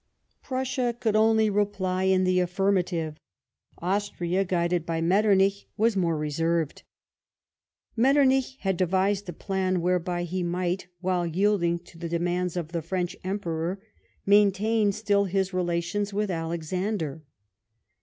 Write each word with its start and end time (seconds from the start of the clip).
Prussia 0.41 0.95
could 0.99 1.15
only 1.15 1.47
reply 1.47 2.05
in 2.05 2.23
the 2.23 2.39
affirmative. 2.39 3.19
Austria, 3.77 4.43
guided 4.43 4.83
by 4.83 4.99
Metternich, 4.99 5.67
was 5.77 5.95
more 5.95 6.17
reserved. 6.17 6.81
Metternich 7.95 8.57
had 8.61 8.77
devised 8.77 9.29
a 9.29 9.33
plan 9.33 9.79
whereby 9.79 10.23
he 10.23 10.41
might, 10.41 10.87
while 11.01 11.27
yielding 11.27 11.77
to 11.77 11.99
the 11.99 12.09
demands 12.09 12.57
of 12.57 12.71
the 12.71 12.81
French 12.81 13.15
Emperor, 13.23 13.79
maintain 14.25 14.91
still 14.91 15.25
his 15.25 15.53
relations 15.53 16.11
with 16.11 16.31
Alexander. 16.31 17.21